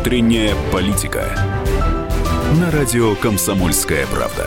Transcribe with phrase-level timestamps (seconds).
[0.00, 1.28] Утренняя политика.
[2.60, 4.46] На радио Комсомольская правда.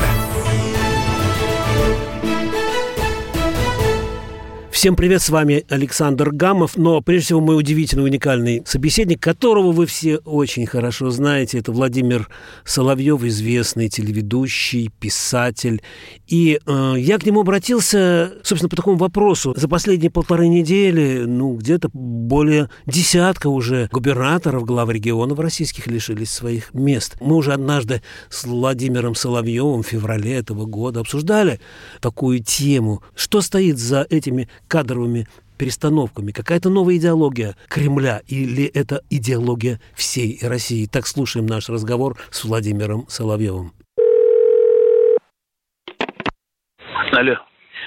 [4.81, 9.85] Всем привет, с вами Александр Гамов, но прежде всего мой удивительный, уникальный собеседник, которого вы
[9.85, 12.27] все очень хорошо знаете, это Владимир
[12.65, 15.83] Соловьев, известный телеведущий, писатель.
[16.25, 19.53] И э, я к нему обратился, собственно, по такому вопросу.
[19.55, 26.73] За последние полторы недели, ну, где-то более десятка уже губернаторов, глав регионов российских лишились своих
[26.73, 27.17] мест.
[27.21, 28.01] Мы уже однажды
[28.31, 31.59] с Владимиром Соловьевым в феврале этого года обсуждали
[31.99, 33.03] такую тему.
[33.13, 35.27] Что стоит за этими кадровыми
[35.59, 36.31] перестановками?
[36.31, 40.87] Какая-то новая идеология Кремля или это идеология всей России?
[40.87, 43.73] Так слушаем наш разговор с Владимиром Соловьевым.
[47.11, 47.35] Алло.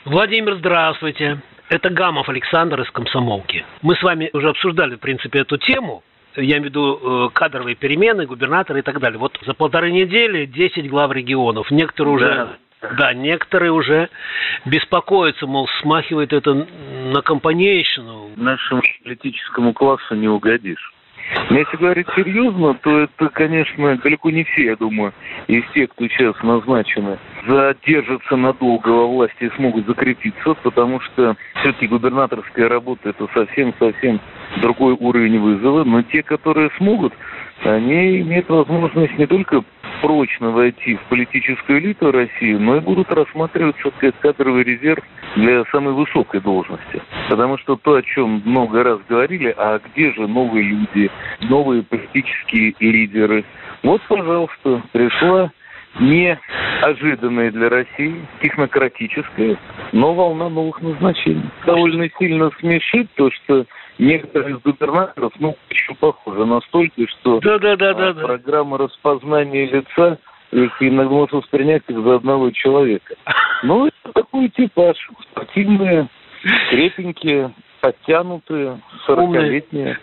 [0.04, 1.40] Владимир, здравствуйте.
[1.70, 3.64] Это Гамов Александр из Комсомолки.
[3.80, 6.02] Мы с вами уже обсуждали, в принципе, эту тему.
[6.36, 9.18] Я имею в виду э, кадровые перемены, губернаторы и так далее.
[9.18, 11.70] Вот за полторы недели 10 глав регионов.
[11.70, 12.58] Некоторые уже
[12.96, 13.12] Да.
[13.14, 14.08] Некоторые уже
[14.64, 16.66] беспокоятся, мол, смахивает это
[17.12, 18.30] на компанейшину.
[18.36, 20.92] Нашему политическому классу не угодишь.
[21.50, 25.12] Если говорить серьезно, то это, конечно, далеко не все, я думаю,
[25.46, 31.86] из тех, кто сейчас назначены, задержатся надолго во власти и смогут закрепиться, потому что все-таки
[31.86, 34.20] губернаторская работа– это совсем-совсем
[34.60, 35.84] другой уровень вызова.
[35.84, 37.14] Но те, которые смогут,
[37.62, 39.64] они имеют возможность не только
[40.04, 45.02] прочно войти в политическую элиту России, но и будут рассматриваться как кадровый резерв
[45.34, 47.00] для самой высокой должности.
[47.30, 51.10] Потому что то, о чем много раз говорили, а где же новые люди,
[51.40, 53.46] новые политические лидеры?
[53.82, 55.50] Вот, пожалуйста, пришла
[55.98, 59.56] неожиданная для России, технократическая,
[59.92, 61.48] но волна новых назначений.
[61.64, 63.64] Довольно сильно смешит то, что
[63.98, 68.22] некоторые из губернаторов, ну, еще похоже настолько, что Да, да, да, а, да, да.
[68.22, 70.18] программа распознания лица
[70.52, 73.14] их иногда можно воспринять как за одного человека.
[73.62, 74.94] Ну, это такой типаж.
[75.30, 76.06] Спортивные,
[76.68, 79.98] крепенькие, подтянутые, сорокалетние.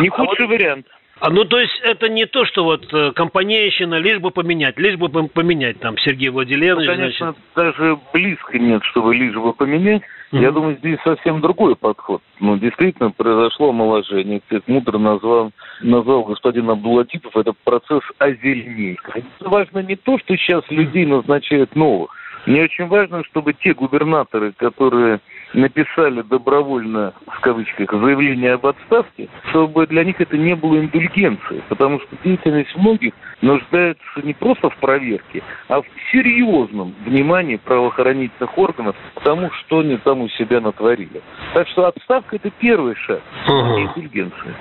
[0.00, 0.86] Не А худший вариант.
[1.20, 4.96] А, ну, то есть это не то, что вот э, компанейщина, лишь бы поменять, лишь
[4.96, 10.02] бы пом- поменять там Сергей Ну, Владимирович, конечно, даже близко нет, чтобы лишь бы поменять.
[10.32, 10.42] Мгм.
[10.42, 12.20] Я думаю, здесь совсем другой подход.
[12.40, 14.42] Ну, действительно, произошло омоложение.
[14.48, 18.96] Как мудро назвал, назвал господин Абдулатипов, это процесс озеленения.
[19.40, 22.10] Важно не то, что сейчас людей назначают новых.
[22.46, 25.20] Мне очень важно, чтобы те губернаторы, которые
[25.54, 32.00] написали добровольно, в кавычках, заявление об отставке, чтобы для них это не было индульгенцией, потому
[32.00, 39.20] что деятельность многих нуждается не просто в проверке, а в серьезном внимании правоохранительных органов к
[39.20, 41.22] тому, что они там у себя натворили.
[41.52, 43.82] Так что отставка– это первый шаг, не Ага.
[43.82, 44.54] индульгенция.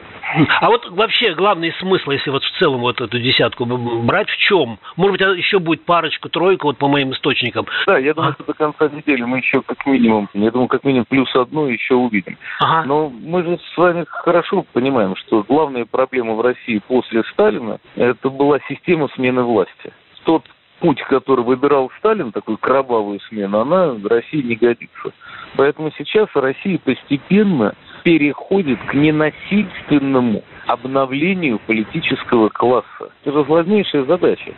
[0.61, 4.79] А вот вообще главный смысл, если вот в целом вот эту десятку брать, в чем?
[4.95, 7.65] Может быть, еще будет парочку, тройку, вот по моим источникам.
[7.85, 11.05] Да, я думаю, что до конца недели мы еще как минимум, я думаю, как минимум
[11.05, 12.37] плюс одно еще увидим.
[12.59, 12.83] Ага.
[12.87, 18.29] Но мы же с вами хорошо понимаем, что главная проблема в России после Сталина– это
[18.29, 19.93] была система смены власти.
[20.25, 20.43] Тот
[20.79, 25.13] путь, который выбирал Сталин, такую кровавую смену, она в России не годится.
[25.55, 33.11] Поэтому сейчас Россия постепенно переходит к ненасильственному обновлению политического класса.
[33.23, 34.53] Это же сложнейшая задача.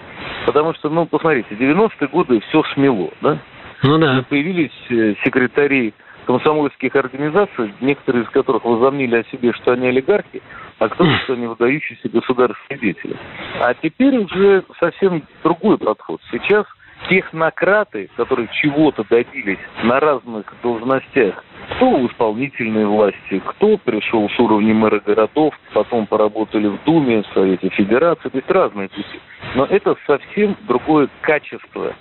[0.46, 3.40] Потому что, ну, посмотрите, 90-е годы все смело, да?
[3.84, 4.26] Ну да.
[4.28, 5.94] появились э, секретари
[6.26, 10.42] комсомольских организаций, некоторые из которых возомнили о себе, что они олигархи,
[10.80, 13.16] а кто-то, что они выдающиеся государственные деятели.
[13.62, 16.20] А теперь уже совсем другой подход.
[16.32, 16.66] Сейчас
[17.10, 21.44] технократы, которые чего-то добились на разных должностях,
[21.76, 27.34] кто в исполнительной власти, кто пришел с уровня мэра городов, потом поработали в Думе, в
[27.34, 29.20] Совете Федерации, то есть разные пути.
[29.56, 31.94] Но это совсем другое качество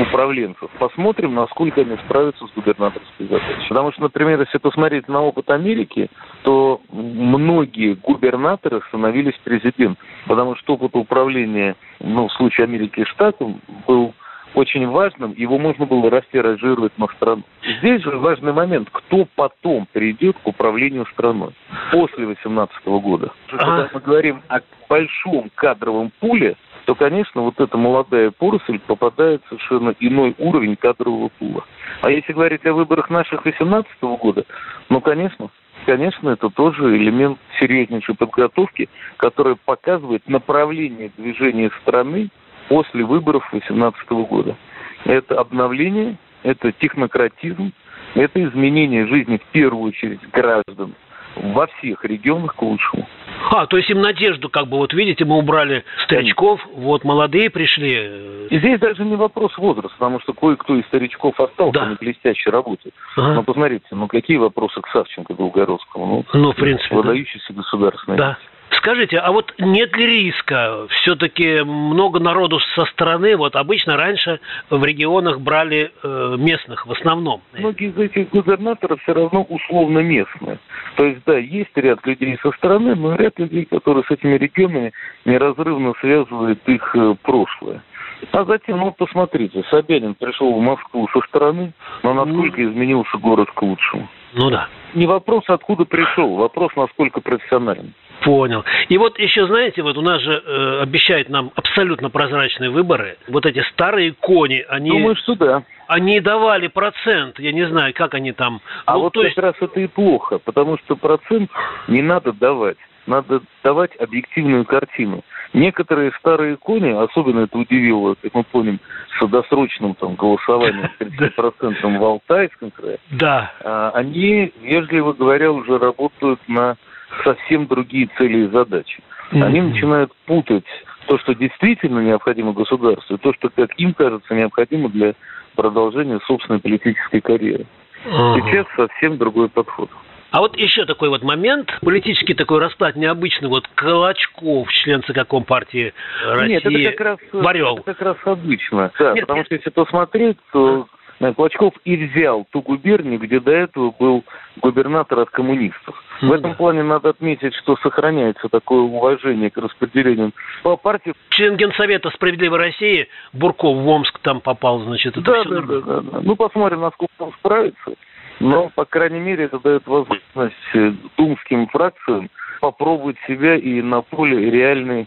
[0.00, 0.70] управленцев.
[0.78, 3.68] Посмотрим, насколько они справятся с губернаторской задачей.
[3.68, 6.08] Потому что, например, если посмотреть на опыт Америки,
[6.42, 9.98] то многие губернаторы становились президентом.
[10.26, 14.14] Потому что опыт управления, ну, в случае Америки штатом, был
[14.54, 17.42] очень важным, его можно было растиражировать на страну.
[17.78, 21.50] Здесь же важный момент, кто потом перейдет к управлению страной
[21.90, 23.32] после 2018 года.
[23.48, 29.48] Когда мы говорим о большом кадровом пуле, то, конечно, вот эта молодая поросль попадает в
[29.48, 31.64] совершенно иной уровень кадрового пула.
[32.02, 34.44] А если говорить о выборах наших 2018 года,
[34.88, 35.50] ну, конечно,
[35.86, 42.30] конечно, это тоже элемент серьезнейшей подготовки, который показывает направление движения страны
[42.68, 44.56] после выборов 2018 года.
[45.04, 47.72] Это обновление, это технократизм,
[48.14, 50.94] это изменение жизни в первую очередь граждан
[51.36, 53.06] во всех регионах к лучшему.
[53.50, 58.48] А, то есть им надежду, как бы, вот видите, мы убрали старичков, вот молодые пришли.
[58.50, 61.86] И здесь даже не вопрос возраста, потому что кое-кто из старичков остался да.
[61.86, 62.90] на блестящей работе.
[63.16, 63.34] Ага.
[63.34, 66.06] Но посмотрите, ну какие вопросы к Савченко Долгородскому?
[66.06, 67.54] Ну, ну в принципе, Выдающийся да.
[67.54, 68.18] государственный.
[68.18, 68.38] Да.
[68.76, 70.86] Скажите, а вот нет ли риска?
[70.88, 73.36] Все-таки много народу со стороны.
[73.36, 74.40] Вот обычно раньше
[74.70, 77.42] в регионах брали э, местных в основном.
[77.52, 80.58] Многие из этих губернаторов все равно условно местные.
[80.96, 84.92] То есть, да, есть ряд людей со стороны, но ряд людей, которые с этими регионами
[85.24, 87.82] неразрывно связывают их э, прошлое.
[88.30, 91.72] А затем, ну, посмотрите, Собянин пришел в Москву со стороны,
[92.02, 94.08] но насколько ну, изменился город к лучшему.
[94.34, 94.68] Ну да.
[94.94, 97.92] Не вопрос, откуда пришел, вопрос, насколько профессионален.
[98.22, 98.64] Понял.
[98.88, 103.16] И вот еще, знаете, вот у нас же э, обещают нам абсолютно прозрачные выборы.
[103.28, 104.90] Вот эти старые кони, они...
[104.90, 105.62] Думаю, что да.
[105.88, 108.60] Они давали процент, я не знаю, как они там...
[108.86, 109.34] А ну, вот то есть...
[109.34, 111.50] как раз это и плохо, потому что процент
[111.88, 112.78] не надо давать.
[113.06, 115.22] Надо давать объективную картину.
[115.52, 118.80] Некоторые старые кони, особенно это удивило, как мы помним,
[119.18, 123.52] с досрочным там, голосованием 30% в Алтайском крае, да.
[123.62, 126.76] А, они, вежливо говоря, уже работают на
[127.24, 129.02] совсем другие цели и задачи.
[129.32, 129.42] Mm-hmm.
[129.42, 130.64] Они начинают путать
[131.06, 135.14] то, что действительно необходимо государству, и то, что, как им кажется, необходимо для
[135.54, 137.66] продолжения собственной политической карьеры.
[138.04, 138.40] Uh-huh.
[138.40, 139.90] Сейчас совсем другой подход.
[140.32, 145.92] А вот еще такой вот момент, политический такой расклад необычный, вот Колочков, член ЦК Компартии
[146.24, 147.76] России, Нет, это как раз, Варел.
[147.76, 148.90] Это как раз обычно.
[148.98, 149.46] Да, Нет, потому нет.
[149.46, 150.86] что если посмотреть, то
[151.30, 154.24] Клочков и взял ту губернию, где до этого был
[154.56, 156.02] губернатор от коммунистов.
[156.20, 160.32] В ну этом плане надо отметить, что сохраняется такое уважение к распределению
[160.62, 161.14] по партии.
[161.30, 165.80] Член Генсовета «Справедливой России» Бурков в Омск там попал, значит, это да, все да, да,
[165.80, 166.20] да, да.
[166.22, 167.94] Ну, посмотрим, насколько он справится.
[168.40, 172.28] Но, по крайней мере, это дает возможность э, думским фракциям
[172.60, 175.06] попробовать себя и на поле реальной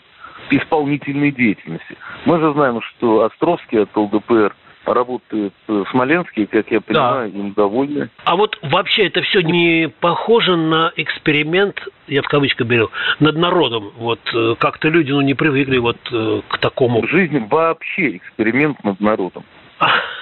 [0.50, 1.98] исполнительной деятельности.
[2.26, 4.56] Мы же знаем, что Островский от ЛДПР
[4.94, 5.54] работает
[5.92, 7.40] Смоленский, как я понимаю, да.
[7.40, 8.10] им довольны.
[8.24, 12.90] А вот вообще это все не похоже на эксперимент, я в кавычках беру,
[13.20, 13.92] над народом.
[13.98, 17.08] Вот э, как-то люди ну, не привыкли вот э, к такому.
[17.08, 19.44] Жизнь вообще эксперимент над народом.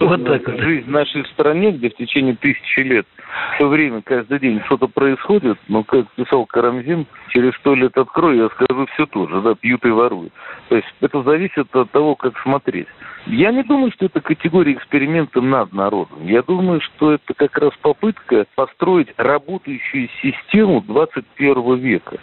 [0.00, 0.60] вот так вот.
[0.60, 3.06] Жизнь в нашей стране, где в течение тысячи лет
[3.54, 8.48] все время, каждый день что-то происходит, но, как писал Карамзин, через сто лет открою, я
[8.50, 10.32] скажу все то же, да, пьют и воруют.
[10.68, 12.88] То есть это зависит от того, как смотреть.
[13.26, 16.26] Я не думаю, что это категория эксперимента над народом.
[16.26, 22.16] Я думаю, что это как раз попытка построить работающую систему 21 века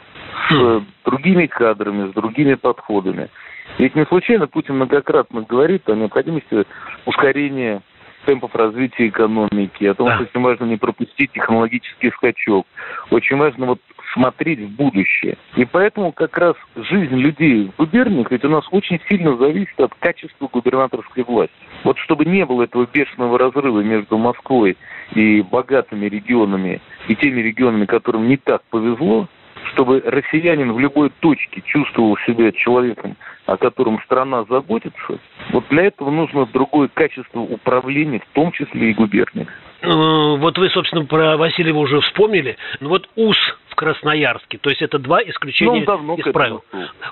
[0.50, 0.86] с хм.
[1.06, 3.30] другими кадрами, с другими подходами.
[3.78, 6.66] Ведь не случайно Путин многократно говорит о необходимости
[7.06, 7.82] ускорения
[8.26, 10.16] темпов развития экономики, о том, да.
[10.16, 12.68] что очень важно не пропустить технологический скачок.
[13.10, 13.80] Очень важно вот
[14.14, 15.38] смотреть в будущее.
[15.56, 19.94] И поэтому как раз жизнь людей в губерниях ведь у нас очень сильно зависит от
[19.96, 21.54] качества губернаторской власти.
[21.84, 24.78] Вот чтобы не было этого бешеного разрыва между Москвой
[25.14, 29.28] и богатыми регионами и теми регионами, которым не так повезло,
[29.72, 33.16] чтобы россиянин в любой точке чувствовал себя человеком,
[33.46, 35.20] о котором страна заботится,
[35.52, 39.50] вот для этого нужно другое качество управления, в том числе и губерниях.
[39.82, 42.58] Ну, вот вы, собственно, про Васильева уже вспомнили.
[42.80, 43.38] Ну вот УС
[43.70, 46.64] в Красноярске, то есть это два исключения ну, из правил.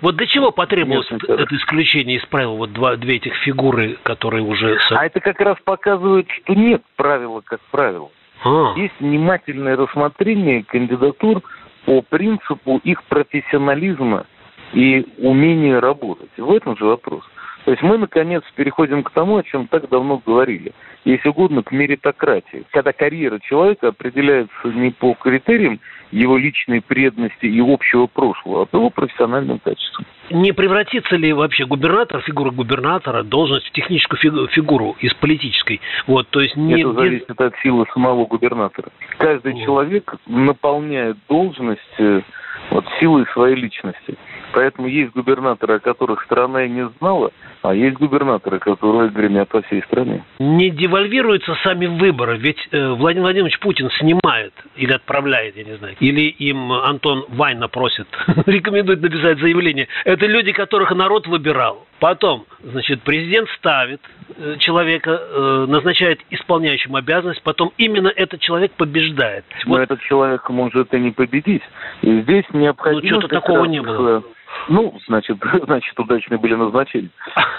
[0.02, 4.44] Вот для чего потребовалось Нет, это исключение из правил, вот два, две этих фигуры, которые
[4.44, 4.80] уже...
[4.90, 8.10] А это как раз показывает, что нет правила как правила.
[8.44, 8.74] А.
[8.76, 11.42] Есть внимательное рассмотрение кандидатур
[11.86, 14.26] по принципу их профессионализма
[14.74, 16.30] и умения работать.
[16.38, 17.24] В этом же вопрос.
[17.66, 20.72] То есть мы, наконец, переходим к тому, о чем так давно говорили.
[21.04, 22.64] Если угодно, к меритократии.
[22.72, 25.80] Когда карьера человека определяется не по критериям
[26.12, 30.06] его личной преданности и общего прошлого, а по его профессиональным качествам.
[30.30, 35.82] Не превратится ли вообще губернатор, фигура губернатора, должность в техническую фигуру из политической?
[36.06, 36.82] Вот, то есть не...
[36.82, 38.90] Это зависит от силы самого губернатора.
[39.18, 39.64] Каждый вот.
[39.64, 42.22] человек наполняет должность э,
[42.70, 44.16] вот, силой своей личности.
[44.56, 47.32] Поэтому есть губернаторы, о которых страна и не знала,
[47.62, 50.24] а есть губернаторы, которые гремят по всей стране.
[50.40, 55.98] Не девальвируются сами выборы, ведь э, Владимир Владимирович Путин снимает или отправляет, я не знаю,
[56.00, 58.08] или им Антон Вайна просит,
[58.46, 59.90] рекомендует написать заявление.
[60.06, 61.86] Это люди, которых народ выбирал.
[62.00, 64.00] Потом, значит, президент ставит
[64.38, 69.44] э, человека, э, назначает исполняющим обязанность, потом именно этот человек побеждает.
[69.66, 69.82] Но вот.
[69.82, 71.64] этот человек может и не победить.
[72.04, 73.16] И здесь необходимо...
[73.16, 74.24] Ну, что-то такого не было
[74.68, 77.10] Ну, значит, значит, удачные были назначения.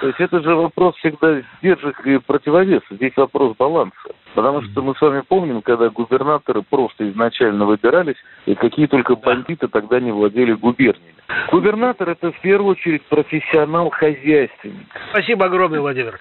[0.00, 2.86] То есть это же вопрос всегда сдержек и противовеса.
[2.90, 3.96] Здесь вопрос баланса.
[4.34, 9.68] Потому что мы с вами помним, когда губернаторы просто изначально выбирались, и какие только бандиты
[9.68, 11.14] тогда не владели губерниями.
[11.50, 14.86] Губернатор– это в первую очередь профессионал-хозяйственник.
[15.10, 16.20] Спасибо огромное, Владимир.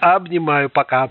[0.00, 1.10] Обнимаю, пока.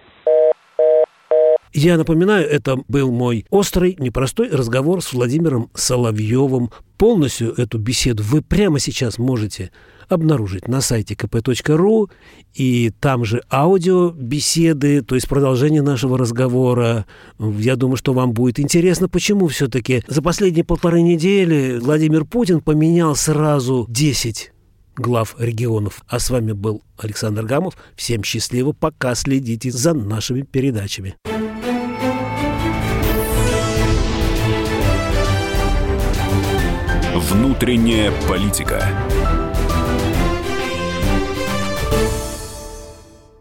[1.76, 6.70] Я напоминаю, это был мой острый, непростой разговор с Владимиром Соловьевым.
[7.04, 9.72] Полностью эту беседу вы прямо сейчас можете
[10.08, 12.10] обнаружить на сайте kp.ru,
[12.54, 17.06] и там же аудио беседы, то есть продолжение нашего разговора.
[17.40, 23.18] Я думаю, что вам будет интересно, почему все-таки за последние полторы недели Владимир Путин поменял
[23.18, 24.54] сразу 10
[24.96, 26.06] глав регионов.
[26.08, 27.74] А с вами был Александр Гамов.
[27.98, 31.18] Всем счастливо, пока следите за нашими передачами.
[37.30, 38.86] Внутренняя политика.